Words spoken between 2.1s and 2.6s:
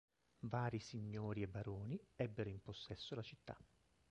ebbero in